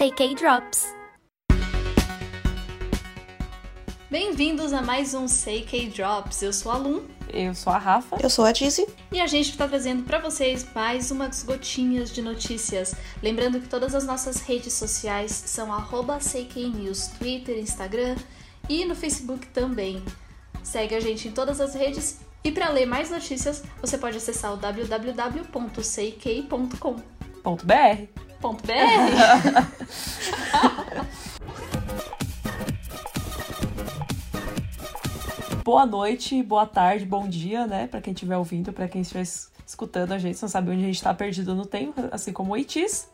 [0.00, 0.94] Say K-Drops.
[4.10, 6.40] Bem-vindos a mais um Say K-Drops.
[6.40, 7.02] Eu sou a Lum.
[7.30, 8.16] Eu sou a Rafa.
[8.22, 8.86] Eu sou a Dizzy.
[9.12, 12.94] E a gente está trazendo para vocês mais umas gotinhas de notícias.
[13.22, 18.16] Lembrando que todas as nossas redes sociais são @cknews, Twitter, Instagram
[18.70, 20.02] e no Facebook também.
[20.62, 24.54] Segue a gente em todas as redes e para ler mais notícias, você pode acessar
[24.54, 25.50] o www.ck.com.
[35.62, 37.86] boa noite, boa tarde, bom dia, né?
[37.86, 39.24] Pra quem estiver ouvindo, pra quem estiver
[39.66, 42.56] escutando a gente, não sabe onde a gente tá perdido no tempo, assim como o
[42.56, 43.10] Itis.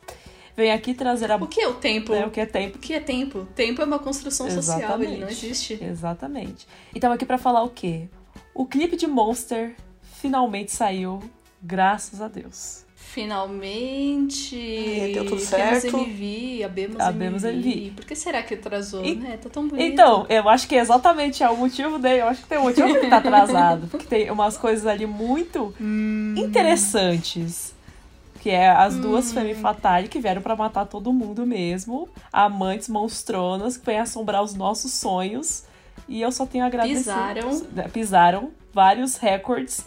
[0.56, 1.36] Vem aqui trazer a.
[1.36, 2.14] O que é o tempo?
[2.14, 2.78] É, o que é tempo?
[2.78, 3.46] O que é tempo?
[3.54, 4.86] Tempo é uma construção Exatamente.
[4.86, 5.78] social, ele não existe.
[5.82, 6.66] Exatamente.
[6.94, 8.08] E estamos aqui pra falar o quê?
[8.54, 11.22] O clipe de Monster finalmente saiu,
[11.60, 12.85] graças a Deus.
[13.16, 14.56] Finalmente!
[14.56, 15.96] É, deu tudo Temos certo.
[15.96, 17.56] MV, abemos, Abemos MV.
[17.56, 17.90] MV.
[17.96, 19.38] Por que será que atrasou, E- né?
[19.42, 19.82] Tá tão bonito.
[19.90, 22.20] Então, eu acho que exatamente é o motivo dele.
[22.20, 23.86] Eu acho que tem um motivo que tá atrasado.
[23.90, 25.74] Porque tem umas coisas ali muito
[26.36, 27.74] interessantes.
[28.40, 32.08] Que é as duas Femme Fatale que vieram pra matar todo mundo mesmo.
[32.32, 35.64] Amantes monstronas que vêm assombrar os nossos sonhos.
[36.06, 36.98] E eu só tenho a agradecer.
[36.98, 37.60] Pisaram.
[37.92, 39.84] Pisaram vários recordes.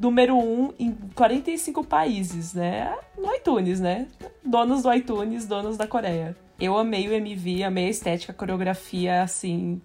[0.00, 2.96] Número um em 45 países, né?
[3.16, 4.08] No iTunes, né?
[4.44, 6.36] Donos do iTunes, donos da Coreia.
[6.58, 9.80] Eu amei o MV, amei a estética, a coreografia, assim.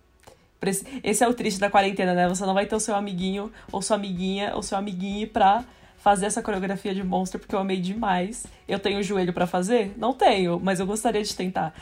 [1.04, 2.28] Esse é o triste da quarentena, né?
[2.28, 5.64] Você não vai ter o seu amiguinho, ou sua amiguinha, ou seu amiguinho pra
[5.98, 8.46] fazer essa coreografia de monstro, porque eu amei demais.
[8.68, 9.94] Eu tenho joelho pra fazer?
[9.98, 11.74] Não tenho, mas eu gostaria de tentar.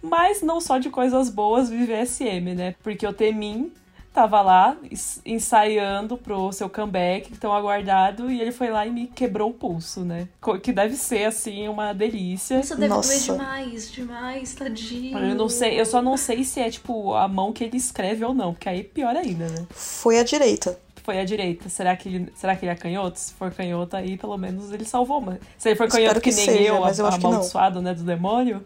[0.00, 2.74] Mas não só de coisas boas vive SM, né?
[2.82, 3.72] Porque o Temin
[4.12, 4.76] tava lá
[5.24, 10.04] ensaiando pro seu comeback, tão aguardado, e ele foi lá e me quebrou o pulso,
[10.04, 10.28] né?
[10.62, 12.60] Que deve ser, assim, uma delícia.
[12.60, 13.08] Isso deve Nossa.
[13.08, 15.18] doer demais, demais, tadinho.
[15.18, 18.24] Eu não sei, eu só não sei se é, tipo, a mão que ele escreve
[18.24, 19.66] ou não, porque aí é pior ainda, né?
[19.70, 20.78] Foi a direita.
[21.02, 21.68] Foi a direita.
[21.68, 23.18] Será que ele, será que ele é canhoto?
[23.18, 25.20] Se for canhoto, aí pelo menos ele salvou.
[25.20, 27.18] Mas se ele for Espero canhoto que, que nem seja, eu, mas eu a- acho
[27.18, 27.30] que não.
[27.32, 28.64] amaldiçoado, né, do demônio,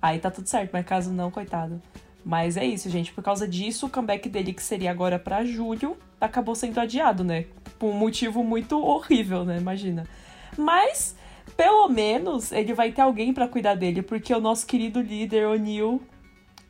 [0.00, 0.70] aí tá tudo certo.
[0.72, 1.82] Mas caso não, coitado.
[2.24, 3.12] Mas é isso, gente.
[3.12, 7.44] Por causa disso, o comeback dele, que seria agora pra julho, acabou sendo adiado, né?
[7.78, 9.58] Por um motivo muito horrível, né?
[9.58, 10.04] Imagina.
[10.56, 11.14] Mas,
[11.56, 16.00] pelo menos, ele vai ter alguém pra cuidar dele, porque o nosso querido líder, O'Neill,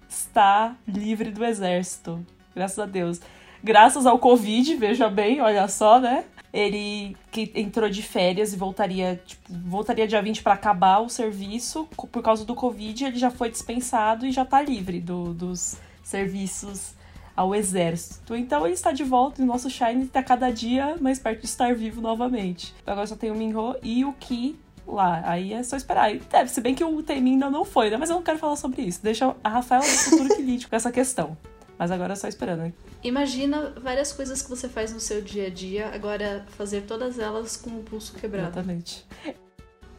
[0.08, 2.24] está livre do exército.
[2.54, 3.20] Graças a Deus.
[3.62, 6.24] Graças ao Covid, veja bem, olha só, né?
[6.56, 11.88] Ele que entrou de férias e voltaria, tipo, voltaria dia 20 para acabar o serviço.
[11.96, 16.94] Por causa do Covid, ele já foi dispensado e já tá livre do- dos serviços
[17.36, 18.36] ao exército.
[18.36, 21.46] Então ele está de volta e o nosso Shine tá cada dia mais perto de
[21.46, 22.72] estar vivo novamente.
[22.86, 24.56] Agora só tem o Minho e o Ki
[24.86, 25.22] lá.
[25.24, 26.14] Aí é só esperar.
[26.14, 27.96] E deve, se bem que o Temin ainda não foi, né?
[27.96, 29.00] Mas eu não quero falar sobre isso.
[29.02, 31.36] Deixa a Rafaela do futuro que lide com essa questão.
[31.76, 32.72] Mas agora é só esperando.
[33.04, 37.54] Imagina várias coisas que você faz no seu dia a dia, agora fazer todas elas
[37.54, 38.48] com o pulso quebrado.
[38.48, 39.04] Exatamente.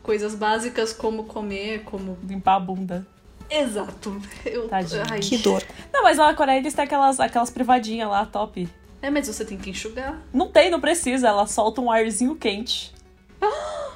[0.01, 2.17] Coisas básicas como comer, como.
[2.27, 3.07] Limpar a bunda.
[3.47, 4.19] Exato.
[4.43, 4.67] Eu...
[4.71, 5.19] Ai.
[5.19, 5.63] Que dor.
[5.93, 8.67] Não, mas lá na Coreia eles têm aquelas, aquelas privadinhas lá, top.
[9.03, 10.19] É, mas você tem que enxugar.
[10.33, 11.27] Não tem, não precisa.
[11.27, 12.91] Ela solta um arzinho quente.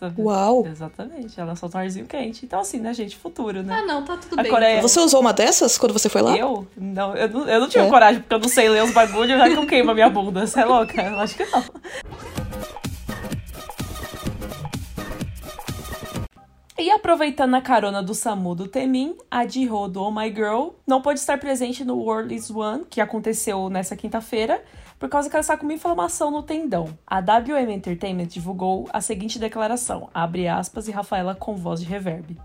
[0.00, 0.22] Sabe?
[0.22, 0.66] Uau.
[0.66, 2.46] Exatamente, ela solta um arzinho quente.
[2.46, 3.18] Então, assim, né, gente?
[3.18, 3.80] Futuro, né?
[3.80, 4.50] Ah, não, tá tudo A bem.
[4.50, 4.80] Coreia-.
[4.80, 6.34] Você usou uma dessas quando você foi lá?
[6.34, 6.66] Eu?
[6.74, 7.88] Não, eu não, eu não tive É?
[7.90, 10.46] coragem, porque eu não sei ler os bagulhos, já que eu queimo a minha bunda.
[10.46, 11.02] Você é louca?
[11.02, 11.62] Eu acho que não.
[16.78, 21.02] E aproveitando a carona do Samu do Temin, a Jiho do Oh My Girl não
[21.02, 24.62] pôde estar presente no World is One, que aconteceu nessa quinta-feira,
[25.00, 26.86] por causa que ela está com uma inflamação no tendão.
[27.06, 32.36] A WM Entertainment divulgou a seguinte declaração, abre aspas e Rafaela com voz de reverb.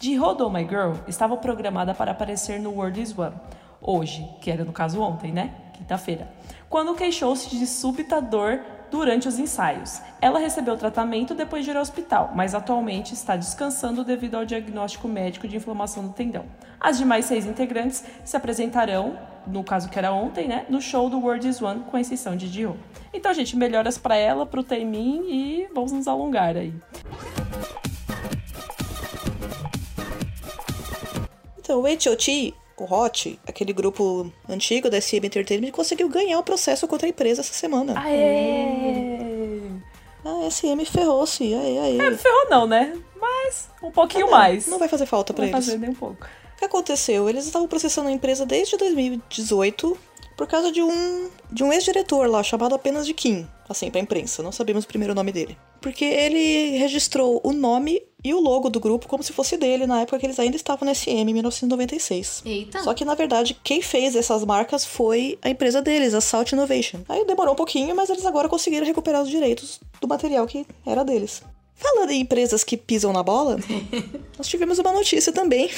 [0.00, 3.36] Do Oh My Girl estava programada para aparecer no World is One,
[3.82, 5.54] hoje, que era no caso ontem, né?
[5.74, 6.32] Quinta-feira.
[6.70, 8.60] Quando queixou-se de súbita dor
[8.90, 10.00] durante os ensaios.
[10.20, 15.06] Ela recebeu tratamento depois de ir ao hospital, mas atualmente está descansando devido ao diagnóstico
[15.06, 16.46] médico de inflamação do tendão.
[16.80, 19.18] As demais seis integrantes se apresentarão,
[19.48, 22.50] no caso que era ontem, né, no show do World is One, com exceção de
[22.50, 22.76] Dio.
[23.12, 26.72] Então, gente, melhoras pra ela, pro Taimin e vamos nos alongar aí.
[31.58, 36.86] Então, o H.O.T., o Hot, aquele grupo antigo da SM Entertainment, conseguiu ganhar o processo
[36.86, 37.98] contra a empresa essa semana.
[38.00, 39.60] Aê!
[40.24, 41.54] A SM ferrou-se.
[41.54, 41.98] Aê, aê.
[41.98, 42.96] É, ferrou não, né?
[43.20, 44.66] Mas um pouquinho mais.
[44.68, 45.66] Não vai fazer falta Não pra vai eles.
[45.66, 46.26] fazer nem um pouco.
[46.58, 47.28] O que aconteceu?
[47.28, 49.96] Eles estavam processando a empresa desde 2018
[50.36, 53.46] por causa de um, de um ex-diretor lá, chamado apenas de Kim.
[53.68, 55.56] Assim, pra imprensa, não sabemos o primeiro nome dele.
[55.80, 60.00] Porque ele registrou o nome e o logo do grupo como se fosse dele na
[60.00, 62.42] época que eles ainda estavam no SM, em 1996.
[62.44, 62.82] Eita.
[62.82, 67.02] Só que, na verdade, quem fez essas marcas foi a empresa deles, a Salt Innovation.
[67.08, 71.04] Aí demorou um pouquinho, mas eles agora conseguiram recuperar os direitos do material que era
[71.04, 71.40] deles.
[71.78, 73.56] Falando em empresas que pisam na bola,
[74.36, 75.70] nós tivemos uma notícia também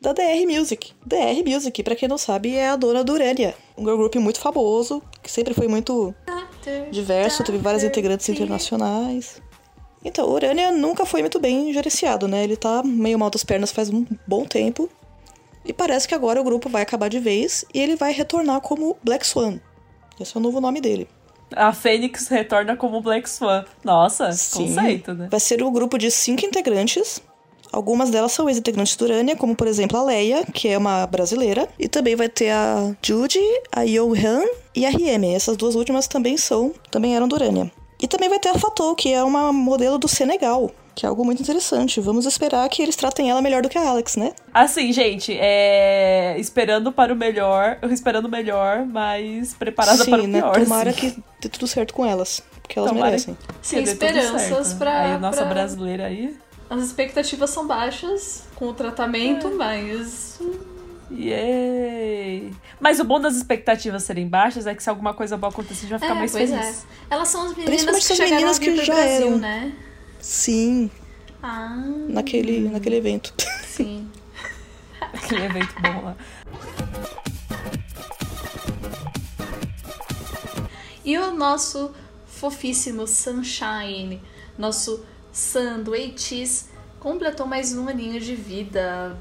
[0.00, 0.92] da DR Music.
[1.04, 4.40] DR Music, pra quem não sabe, é a dona do Urania, um girl group muito
[4.40, 6.14] famoso, que sempre foi muito
[6.90, 9.40] diverso, teve vários integrantes internacionais.
[10.04, 12.44] Então, o Urania nunca foi muito bem gerenciado, né?
[12.44, 14.88] Ele tá meio mal das pernas faz um bom tempo.
[15.64, 18.96] E parece que agora o grupo vai acabar de vez e ele vai retornar como
[19.02, 19.58] Black Swan.
[20.20, 21.08] Esse é o novo nome dele.
[21.52, 23.64] A Fênix retorna como Black Swan.
[23.84, 24.68] Nossa, Sim.
[24.68, 25.28] conceito, né?
[25.30, 27.20] Vai ser um grupo de cinco integrantes.
[27.76, 31.68] Algumas delas são ex-integrantes do Urania, como por exemplo a Leia, que é uma brasileira.
[31.78, 33.38] E também vai ter a Judy,
[33.70, 34.44] a Yohan
[34.74, 35.34] e a Rieme.
[35.34, 37.70] Essas duas últimas também são, também eram do Urania.
[38.00, 41.22] E também vai ter a Fatou, que é uma modelo do Senegal, que é algo
[41.22, 42.00] muito interessante.
[42.00, 44.32] Vamos esperar que eles tratem ela melhor do que a Alex, né?
[44.54, 46.34] Assim, gente, é.
[46.38, 50.40] Esperando para o melhor, esperando o melhor, mas preparada sim, para o né?
[50.40, 50.64] pior.
[50.64, 50.98] Tomara sim.
[51.10, 53.36] que dê tudo certo com elas, porque elas Tomara merecem.
[53.60, 54.80] Sem Que tudo esperanças.
[54.80, 56.34] Aí, a nossa pra- brasileira aí.
[56.68, 60.40] As expectativas são baixas com o tratamento, mas.
[61.10, 62.52] Yay!
[62.80, 65.88] Mas o bom das expectativas serem baixas é que se alguma coisa boa acontecer, a
[65.88, 66.84] gente vai ficar é, mais pois feliz.
[67.10, 67.14] é.
[67.14, 69.38] Elas são as meninas que chegaram meninas que já Brasil, eram.
[69.38, 69.72] né?
[70.20, 70.90] Sim,
[71.40, 71.76] Ah,
[72.08, 73.32] naquele, naquele evento.
[73.64, 74.08] sim.
[75.00, 76.16] Aquele evento bom lá.
[81.04, 81.92] E o nosso
[82.26, 84.20] fofíssimo Sunshine,
[84.58, 85.04] nosso
[85.36, 86.68] ATEEZ,
[86.98, 89.16] completou mais um aninho de vida.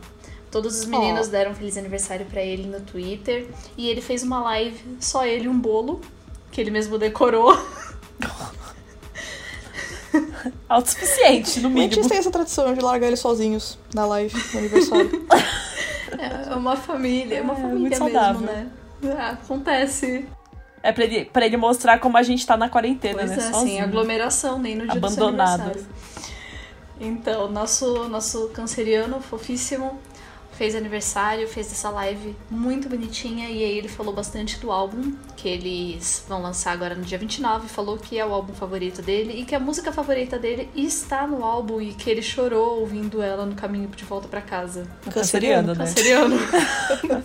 [0.50, 1.32] Todos os meninos Oh.
[1.32, 3.48] deram um feliz aniversário pra ele no Twitter.
[3.78, 6.00] E ele fez uma live, só ele um bolo,
[6.52, 7.52] que ele mesmo decorou.
[10.70, 11.92] Autossuficiente, no O mínimo.
[11.96, 15.28] Mantis tem essa tradição de largar eles sozinhos na live no aniversário.
[16.18, 18.42] É uma família, é uma É, família muito mesmo, saudável.
[18.42, 18.70] né?
[19.18, 20.26] Ah, Acontece.
[20.88, 23.38] É pra ele, pra ele mostrar como a gente tá na quarentena, Pois né?
[23.38, 25.58] é, sem aglomeração, nem no dia do Abandonado.
[25.58, 25.96] seu aniversário.
[27.02, 30.00] Então, nosso, nosso canceriano fofíssimo
[30.54, 35.50] fez aniversário, fez essa live muito bonitinha e aí ele falou bastante do álbum que
[35.50, 39.44] eles vão lançar agora no dia 29, falou que é o álbum favorito dele e
[39.44, 43.56] que a música favorita dele está no álbum e que ele chorou ouvindo ela no
[43.56, 44.88] caminho de volta pra casa.
[45.12, 45.86] Canceriano, né?
[45.86, 46.38] Canceriano.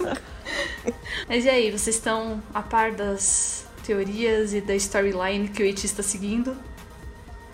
[1.28, 5.86] Mas e aí, vocês estão a par das teorias e da storyline que o Iti
[5.86, 6.56] está seguindo?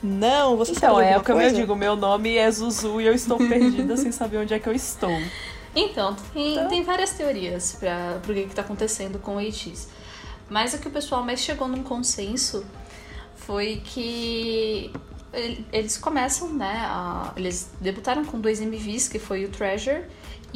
[0.03, 1.55] Não, você Então, sabe é o que eu coisa?
[1.57, 4.75] digo, meu nome é Zuzu e eu estou perdida sem saber onde é que eu
[4.75, 5.11] estou.
[5.75, 6.69] Então, tem, Então.
[6.69, 9.89] tem várias teorias para o que está acontecendo com o ATEEZ.
[10.49, 12.65] Mas o que o pessoal mais chegou num consenso
[13.37, 14.93] foi que
[15.33, 16.85] ele- eles começam, né?
[16.87, 20.05] a- eles debutaram com dois MVs, que foi o Treasure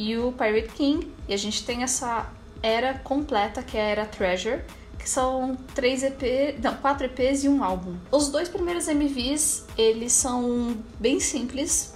[0.01, 1.11] e o Pirate King.
[1.27, 2.27] E a gente tem essa
[2.63, 4.61] era completa, que é a era Treasure,
[4.97, 7.95] que são três EP, não, quatro EPs e um álbum.
[8.11, 11.93] Os dois primeiros MVs, eles são bem simples,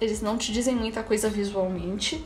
[0.00, 2.24] eles não te dizem muita coisa visualmente,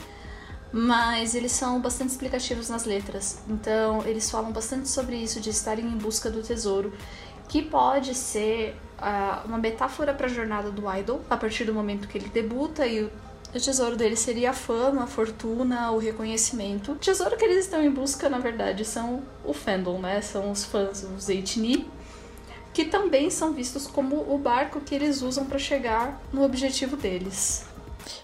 [0.71, 3.39] mas eles são bastante explicativos nas letras.
[3.49, 6.93] Então, eles falam bastante sobre isso de estarem em busca do tesouro,
[7.49, 12.09] que pode ser ah, uma metáfora para a jornada do idol, a partir do momento
[12.09, 13.11] que ele debuta e o
[13.55, 16.93] o tesouro dele seria a fama, a fortuna, o reconhecimento.
[16.93, 20.23] O tesouro que eles estão em busca, na verdade, são o fandom, né?
[20.23, 21.87] São os fãs, os Eitini,
[22.73, 27.65] que também são vistos como o barco que eles usam para chegar no objetivo deles.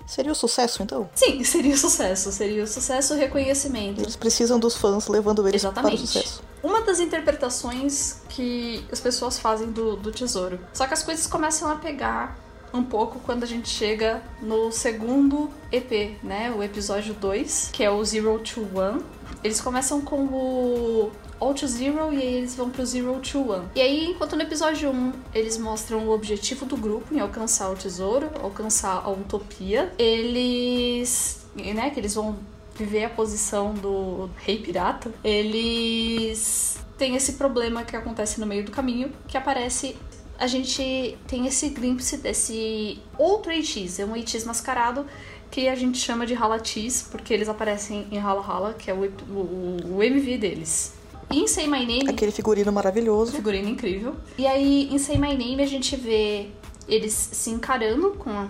[0.07, 1.09] Seria o sucesso, então?
[1.15, 2.33] Sim, seria o sucesso.
[2.33, 4.01] Seria o sucesso e o reconhecimento.
[4.01, 6.07] Eles precisam dos fãs levando eles para o Exatamente.
[6.07, 6.43] sucesso.
[6.63, 10.59] Uma das interpretações que as pessoas fazem do, do tesouro.
[10.73, 12.37] Só que as coisas começam a pegar
[12.73, 16.51] um pouco quando a gente chega no segundo EP, né?
[16.57, 19.03] O episódio 2, que é o Zero to One.
[19.43, 23.69] Eles começam com o All to Zero e aí eles vão pro Zero to One.
[23.75, 27.77] E aí, enquanto no episódio 1 eles mostram o objetivo do grupo em alcançar o
[27.77, 31.47] tesouro, alcançar a utopia, eles.
[31.55, 32.39] né, que eles vão
[32.77, 38.71] viver a posição do rei pirata, eles têm esse problema que acontece no meio do
[38.71, 39.97] caminho, que aparece.
[40.39, 45.05] A gente tem esse glimpse desse outro Eitis, é um Eitis mascarado
[45.51, 49.05] que a gente chama de Halatis, porque eles aparecem em Hala Hala, que é o,
[49.31, 50.93] o, o MV deles.
[51.31, 53.33] E em Say My Name, Aquele figurino maravilhoso.
[53.33, 54.15] figurino incrível.
[54.37, 56.49] E aí, em Say My Name, a gente vê
[56.87, 58.49] eles se encarando com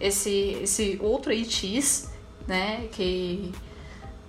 [0.00, 2.08] esse, esse outro ATs,
[2.46, 2.88] né?
[2.92, 3.52] Que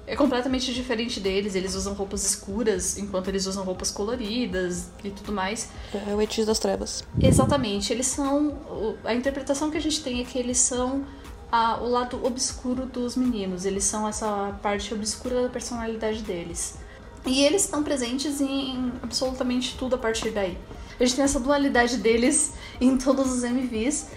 [0.10, 1.54] é completamente diferente deles.
[1.54, 5.70] Eles usam roupas escuras, enquanto eles usam roupas coloridas e tudo mais.
[5.94, 7.04] É o Etis das Trevas.
[7.22, 7.94] Exatamente.
[7.94, 8.58] Eles são.
[9.04, 11.06] A interpretação que a gente tem é que eles são
[11.52, 13.66] a, o lado obscuro dos meninos.
[13.66, 16.76] Eles são essa parte obscura da personalidade deles.
[17.24, 20.58] E eles estão presentes em absolutamente tudo a partir daí.
[21.00, 24.08] A gente tem essa dualidade deles em todos os MVs.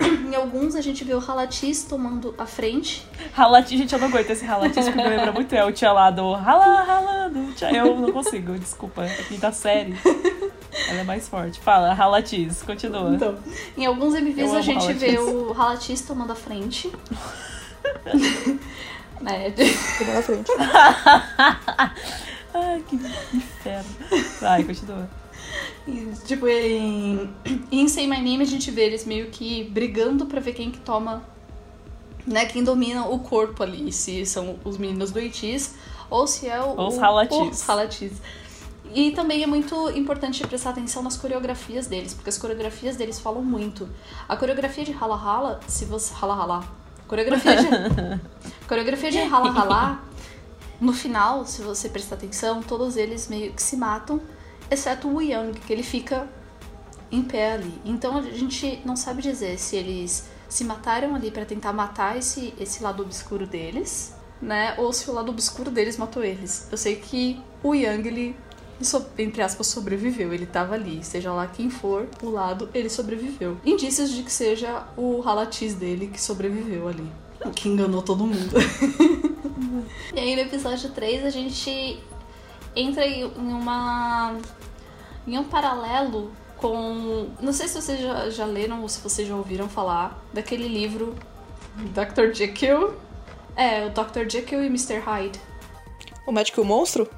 [0.00, 3.06] Em alguns a gente vê o Halatiz tomando a frente.
[3.34, 6.10] Halatiz, gente, eu não aguento esse Halatiz, porque me lembra muito é o tia lá
[6.10, 7.54] do rala, ralando.
[7.74, 9.04] Eu não consigo, desculpa.
[9.04, 9.94] É quinta série.
[10.88, 11.58] Ela é mais forte.
[11.60, 13.14] Fala, Halatiz, continua.
[13.14, 13.38] Então,
[13.76, 16.92] em alguns MVs a gente vê o Halatiz tomando a frente.
[19.20, 19.50] né?
[19.98, 20.52] Tomando a frente.
[22.56, 23.90] Ai, que inferno.
[24.40, 25.08] Vai, continua.
[26.24, 27.30] Tipo, em,
[27.70, 30.80] em Say My Name a gente vê eles meio que brigando pra ver quem que
[30.80, 31.22] toma,
[32.26, 35.74] né, quem domina o corpo ali, se são os meninos do Itis
[36.10, 37.38] ou se é o, os Halatis.
[37.38, 38.12] Os Halatis.
[38.92, 43.42] E também é muito importante prestar atenção nas coreografias deles, porque as coreografias deles falam
[43.42, 43.88] muito.
[44.28, 46.14] A coreografia de Hala Hala, se você.
[46.20, 46.64] Hala Hala.
[47.06, 47.66] Coreografia de.
[48.66, 50.00] coreografia de Hala Hala,
[50.80, 54.20] no final, se você prestar atenção, todos eles meio que se matam
[54.70, 56.28] exceto o Young, que ele fica
[57.10, 57.80] em pé ali.
[57.84, 62.52] Então a gente não sabe dizer se eles se mataram ali para tentar matar esse,
[62.58, 64.74] esse lado obscuro deles, né?
[64.78, 66.68] Ou se o lado obscuro deles matou eles.
[66.70, 68.36] Eu sei que o Young, ele,
[69.18, 70.32] entre aspas, sobreviveu.
[70.32, 71.02] Ele tava ali.
[71.02, 73.58] Seja lá quem for o lado, ele sobreviveu.
[73.64, 77.10] Indícios de que seja o Halatiz dele que sobreviveu ali.
[77.54, 78.56] Que enganou todo mundo.
[80.14, 82.00] e aí no episódio 3 a gente
[82.74, 84.36] entra em uma
[85.26, 89.34] em um paralelo com não sei se vocês já, já leram ou se vocês já
[89.34, 91.14] ouviram falar daquele livro
[91.76, 92.32] Dr.
[92.34, 92.94] Jekyll
[93.54, 94.28] é o Dr.
[94.30, 94.98] Jekyll e Mr.
[94.98, 95.40] Hyde
[96.26, 97.08] o médico e o monstro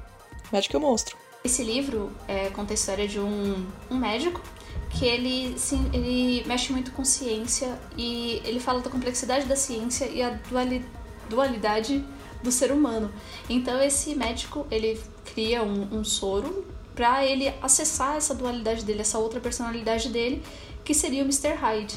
[0.51, 4.41] médico e o monstro esse livro é, conta a história de um, um médico
[4.89, 10.05] que ele, sim, ele mexe muito com ciência e ele fala da complexidade da ciência
[10.05, 10.83] e a duali,
[11.29, 12.03] dualidade
[12.43, 13.11] do ser humano.
[13.49, 14.99] Então esse médico ele
[15.33, 16.65] cria um, um soro
[16.95, 20.43] para ele acessar essa dualidade dele, essa outra personalidade dele,
[20.83, 21.53] que seria o Mr.
[21.53, 21.95] Hyde.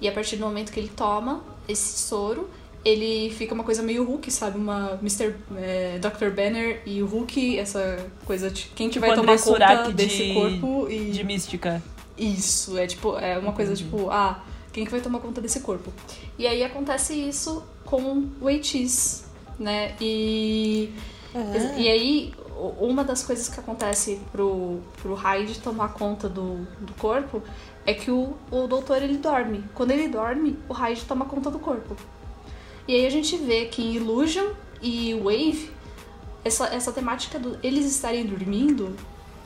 [0.00, 2.50] E a partir do momento que ele toma esse soro,
[2.84, 4.58] ele fica uma coisa meio Hulk, sabe?
[4.58, 5.34] Uma Mr.
[5.56, 6.30] É, Dr.
[6.30, 10.34] Banner e o Hulk, essa coisa de quem que vai tipo tomar conta desse de,
[10.34, 11.82] corpo e de mística.
[12.16, 13.76] Isso, é tipo, é uma coisa uhum.
[13.76, 14.42] tipo, ah,
[14.72, 15.92] quem que vai tomar conta desse corpo?
[16.38, 19.24] E aí acontece isso com o Eitis,
[19.58, 19.94] né?
[20.00, 20.92] E
[21.34, 21.80] é.
[21.80, 22.34] e aí
[22.78, 27.42] uma das coisas que acontece pro, pro Hyde tomar conta do, do corpo
[27.84, 29.64] é que o, o doutor ele dorme.
[29.74, 31.96] Quando ele dorme, o Hyde toma conta do corpo.
[32.88, 35.70] E aí a gente vê que em Illusion e Wave,
[36.44, 38.94] essa, essa temática do eles estarem dormindo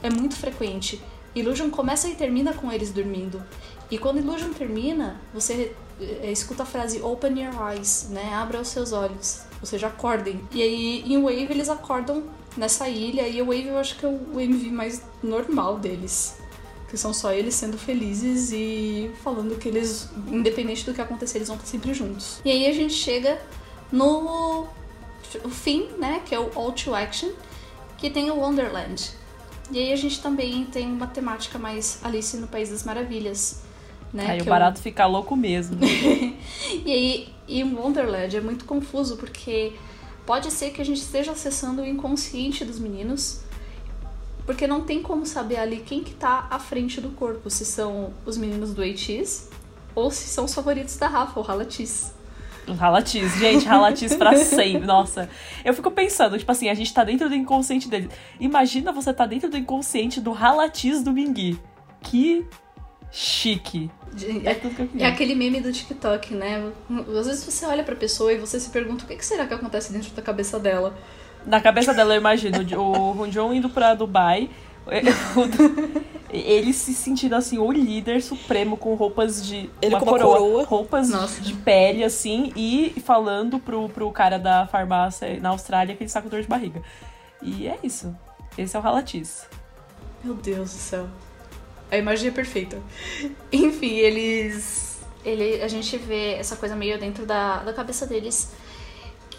[0.02, 1.00] é muito frequente.
[1.34, 3.42] Illusion começa e termina com eles dormindo.
[3.90, 8.34] E quando Illusion termina, você é, escuta a frase Open your eyes, né?
[8.34, 9.42] Abra os seus olhos.
[9.60, 10.40] Ou seja, acordem.
[10.52, 12.24] E aí em Wave eles acordam
[12.56, 13.28] nessa ilha.
[13.28, 16.36] E o Wave eu acho que é o MV mais normal deles.
[16.88, 21.48] Que são só eles sendo felizes e falando que eles, independente do que acontecer, eles
[21.48, 22.40] vão estar sempre juntos.
[22.44, 23.40] E aí a gente chega
[23.92, 24.66] no
[25.50, 26.22] fim, né?
[26.24, 27.30] Que é o All to Action,
[27.96, 29.19] que tem o Wonderland.
[29.70, 33.62] E aí a gente também tem uma temática mais Alice no País das Maravilhas.
[34.12, 34.82] Né, aí o barato eu...
[34.82, 35.78] fica louco mesmo.
[36.84, 39.72] e aí, e Wonderland é muito confuso porque
[40.26, 43.42] pode ser que a gente esteja acessando o inconsciente dos meninos,
[44.44, 48.12] porque não tem como saber ali quem que tá à frente do corpo, se são
[48.26, 49.48] os meninos do AX
[49.94, 52.12] ou se são os favoritos da Rafa, o Halatiz.
[52.78, 54.86] Halatiz, gente, Halatiz pra sempre.
[54.86, 55.28] Nossa,
[55.64, 58.08] eu fico pensando, tipo assim, a gente tá dentro do inconsciente dele.
[58.38, 61.58] Imagina você tá dentro do inconsciente do Halatiz do Mingui.
[62.02, 62.46] Que
[63.10, 63.90] chique.
[64.44, 65.06] É, tudo que eu queria.
[65.06, 66.70] é aquele meme do TikTok, né?
[67.18, 69.92] Às vezes você olha pra pessoa e você se pergunta o que será que acontece
[69.92, 70.96] dentro da cabeça dela.
[71.46, 74.50] Na cabeça dela, eu imagino o John indo pra Dubai,
[76.30, 79.70] ele se sentindo assim, o líder supremo com roupas de.
[79.80, 80.64] Ele uma, com uma coroa, coroa.
[80.64, 81.40] Roupas Nossa.
[81.40, 86.22] de pele, assim, e falando pro, pro cara da farmácia na Austrália que ele está
[86.22, 86.82] com dor de barriga.
[87.42, 88.14] E é isso.
[88.56, 89.46] Esse é o Halatiz.
[90.22, 91.06] Meu Deus do céu.
[91.90, 92.78] A imagem é perfeita.
[93.52, 95.00] Enfim, eles.
[95.24, 98.52] Ele, a gente vê essa coisa meio dentro da, da cabeça deles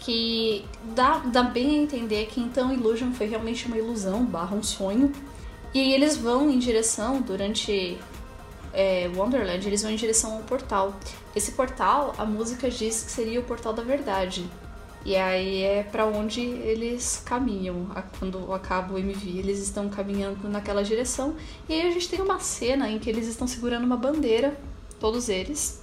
[0.02, 4.62] que dá, dá bem a entender que então Illusion foi realmente uma ilusão, barra um
[4.62, 5.12] sonho.
[5.74, 7.98] E aí eles vão em direção, durante
[8.72, 10.94] é, Wonderland, eles vão em direção ao portal.
[11.34, 14.46] Esse portal, a música diz que seria o portal da verdade.
[15.04, 17.86] E aí é para onde eles caminham.
[18.18, 21.34] Quando acaba o MV, eles estão caminhando naquela direção.
[21.68, 24.56] E aí a gente tem uma cena em que eles estão segurando uma bandeira,
[25.00, 25.82] todos eles.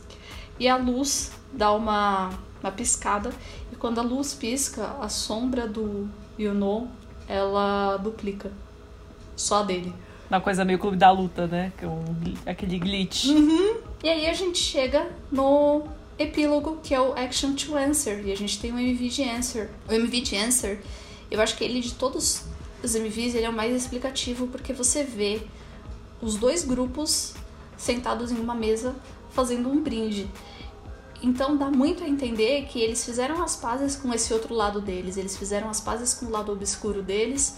[0.58, 2.30] E a luz dá uma,
[2.62, 3.32] uma piscada.
[3.74, 6.08] E quando a luz pisca, a sombra do
[6.40, 6.90] Yuno,
[7.28, 8.52] ela duplica.
[9.40, 9.94] Só dele.
[10.30, 11.72] Uma coisa meio clube da luta, né?
[12.46, 13.28] É aquele glitch.
[13.28, 13.78] Uhum.
[14.04, 15.84] E aí a gente chega no
[16.20, 18.22] epílogo, que é o Action to Answer.
[18.28, 19.70] E a gente tem o MV de Answer.
[19.88, 20.82] O MV de Answer,
[21.32, 22.44] eu acho que ele, de todos
[22.84, 25.42] os MVs, ele é o mais explicativo, porque você vê
[26.22, 27.34] os dois grupos
[27.78, 28.94] sentados em uma mesa
[29.30, 30.30] fazendo um brinde.
[31.24, 35.16] Então dá muito a entender que eles fizeram as pazes com esse outro lado deles,
[35.16, 37.58] eles fizeram as pazes com o lado obscuro deles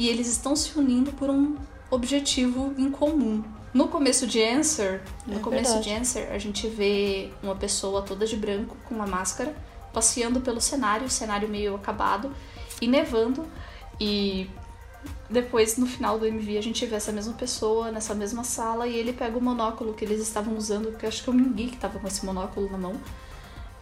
[0.00, 1.58] e eles estão se unindo por um
[1.90, 3.44] objetivo em comum.
[3.74, 5.88] No começo de Answer, no é começo verdade.
[5.90, 9.54] de Answer, a gente vê uma pessoa toda de branco com uma máscara
[9.92, 12.34] passeando pelo cenário, cenário meio acabado
[12.80, 13.46] e nevando.
[14.00, 14.48] E
[15.28, 18.96] depois, no final do MV, a gente vê essa mesma pessoa nessa mesma sala e
[18.96, 21.66] ele pega o monóculo que eles estavam usando, que eu acho que é o Mingi
[21.66, 22.94] que estava com esse monóculo na mão.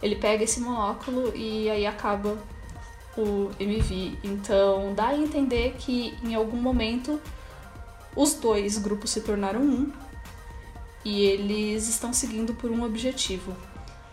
[0.03, 2.37] Ele pega esse monóculo e aí acaba
[3.21, 4.17] o MV.
[4.23, 7.19] Então dá a entender que em algum momento
[8.15, 9.91] os dois grupos se tornaram um
[11.05, 13.55] e eles estão seguindo por um objetivo.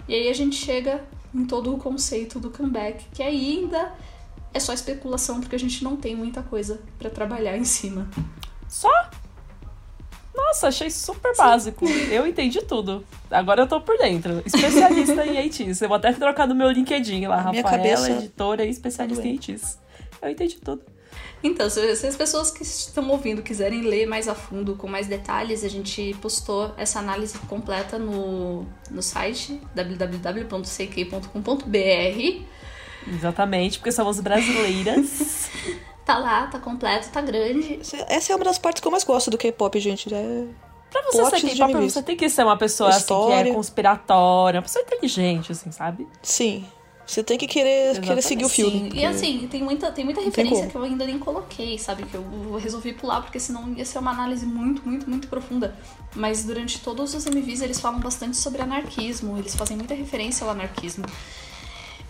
[0.09, 3.93] E aí a gente chega em todo o conceito do comeback, que ainda
[4.55, 8.09] é só especulação porque a gente não tem muita coisa para trabalhar em cima.
[8.69, 8.91] Só?
[10.37, 11.43] Nossa, achei super Sim.
[11.43, 11.87] básico.
[12.11, 13.05] Eu entendi tudo.
[13.31, 14.43] Agora eu tô por dentro.
[14.45, 15.81] Especialista em ATs.
[15.81, 18.11] Eu vou até trocar no meu LinkedIn lá, Rafaela, cabeça...
[18.11, 19.79] editora e especialista em ATs.
[20.21, 20.83] Eu entendi tudo.
[21.43, 25.07] Então, se, se, as pessoas que estão ouvindo quiserem ler mais a fundo, com mais
[25.07, 30.47] detalhes, a gente postou essa análise completa no, no site www.ck.com.br.
[33.09, 35.51] Exatamente, porque somos brasileiras.
[36.07, 37.81] tá lá, tá completo, tá grande.
[38.09, 40.15] Essa é uma das partes que eu mais gosto do K-pop, gente.
[40.15, 40.47] É...
[40.89, 44.63] Pra você ser K-pop, você tem que ser uma pessoa assim, que é conspiratória, uma
[44.63, 46.07] pessoa inteligente, assim, sabe?
[46.23, 46.65] Sim.
[47.05, 48.91] Você tem que querer, querer seguir o filme.
[48.91, 48.99] Sim.
[48.99, 52.05] E assim, tem muita, tem muita referência tem que eu ainda nem coloquei, sabe?
[52.05, 55.77] Que eu resolvi pular, porque senão ia ser uma análise muito, muito, muito profunda.
[56.15, 60.51] Mas durante todos os MVs eles falam bastante sobre anarquismo, eles fazem muita referência ao
[60.51, 61.05] anarquismo.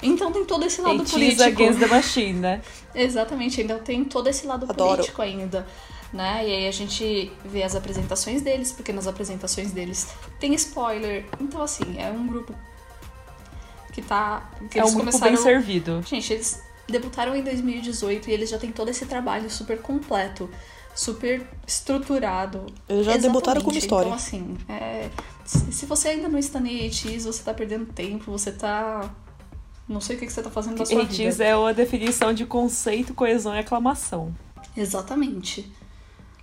[0.02, 1.42] Então tem todo esse lado político.
[1.42, 2.60] against the machine, né?
[2.94, 4.96] Exatamente, ainda tem todo esse lado Adoro.
[4.96, 5.66] político ainda.
[6.12, 6.48] Né?
[6.48, 11.24] E aí a gente vê as apresentações deles, porque nas apresentações deles tem spoiler.
[11.40, 12.54] Então, assim, é um grupo
[13.92, 14.50] que tá.
[14.70, 15.32] Que é um grupo começaram...
[15.32, 16.02] bem servido.
[16.06, 20.48] Gente, eles debutaram em 2018 e eles já têm todo esse trabalho super completo,
[20.94, 22.66] super estruturado.
[22.88, 23.22] Eles já Exatamente.
[23.22, 24.06] debutaram com história.
[24.06, 25.10] Então, assim, é...
[25.44, 29.10] se você ainda não está no EITs, você tá perdendo tempo, você tá.
[29.88, 31.22] Não sei o que você tá fazendo na sua vida.
[31.22, 34.34] EITs é uma definição de conceito, coesão e aclamação.
[34.76, 35.70] Exatamente.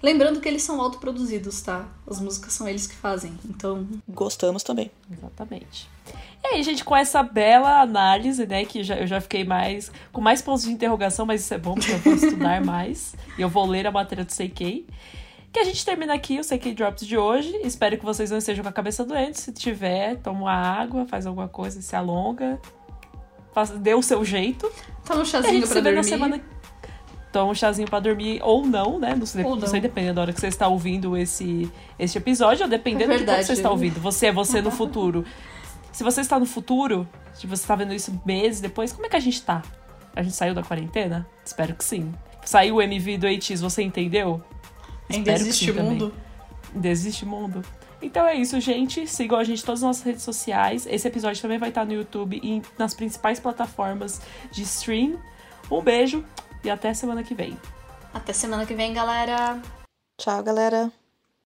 [0.01, 1.87] Lembrando que eles são autoproduzidos, tá?
[2.05, 3.87] As músicas são eles que fazem, então.
[4.07, 4.91] Gostamos também.
[5.09, 5.89] Exatamente.
[6.43, 9.89] E aí, gente, com essa bela análise, né, que já, eu já fiquei mais.
[10.11, 13.15] com mais pontos de interrogação, mas isso é bom porque eu vou estudar mais.
[13.37, 14.85] E eu vou ler a matéria do CK.
[15.53, 17.55] Que a gente termina aqui o CK Drops de hoje.
[17.63, 19.39] Espero que vocês não estejam com a cabeça doente.
[19.39, 22.59] Se tiver, toma uma água, faz alguma coisa, se alonga.
[23.79, 24.71] Dê o seu jeito.
[25.05, 25.95] Toma um chazinho pra dormir.
[25.95, 26.41] Na semana
[27.33, 29.15] toma um chazinho para dormir ou não, né?
[29.15, 29.67] Não sei, ou não.
[29.67, 33.39] sei, depende da hora que você está ouvindo esse, esse episódio, ou dependendo é verdade,
[33.39, 33.99] de quando você está ouvindo.
[33.99, 35.25] Você é você no futuro.
[35.91, 39.15] Se você está no futuro, se você está vendo isso meses depois, como é que
[39.15, 39.63] a gente tá?
[40.15, 41.27] A gente saiu da quarentena?
[41.43, 42.13] Espero que sim.
[42.45, 44.41] Saiu o MV do ATs, você entendeu?
[45.09, 46.13] Ainda Espero existe mundo?
[46.73, 47.63] Ainda existe mundo.
[48.03, 49.07] Então é isso, gente.
[49.07, 50.85] Sigam a gente em todas as nossas redes sociais.
[50.85, 55.19] Esse episódio também vai estar no YouTube e nas principais plataformas de stream.
[55.71, 56.23] Um beijo
[56.63, 57.57] e até semana que vem.
[58.13, 59.59] Até semana que vem, galera.
[60.19, 61.02] Tchau, galera.